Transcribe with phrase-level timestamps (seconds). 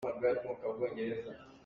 [0.03, 0.09] Ka
[0.79, 1.25] thangṭhat.